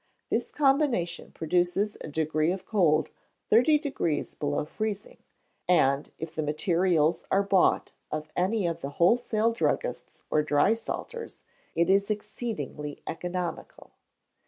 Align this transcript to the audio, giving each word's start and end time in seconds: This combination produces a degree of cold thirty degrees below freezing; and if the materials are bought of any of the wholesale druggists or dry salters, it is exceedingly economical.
This 0.31 0.49
combination 0.49 1.31
produces 1.31 1.95
a 2.01 2.07
degree 2.07 2.51
of 2.51 2.65
cold 2.65 3.11
thirty 3.51 3.77
degrees 3.77 4.33
below 4.33 4.65
freezing; 4.65 5.19
and 5.69 6.11
if 6.17 6.33
the 6.33 6.41
materials 6.41 7.23
are 7.29 7.43
bought 7.43 7.93
of 8.11 8.31
any 8.35 8.65
of 8.65 8.81
the 8.81 8.89
wholesale 8.97 9.51
druggists 9.53 10.23
or 10.31 10.41
dry 10.41 10.73
salters, 10.73 11.37
it 11.75 11.87
is 11.87 12.09
exceedingly 12.09 13.03
economical. 13.05 13.91